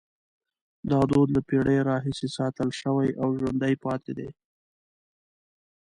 [0.89, 4.29] دا دود له پیړیو راهیسې ساتل شوی او ژوندی پاتې دی.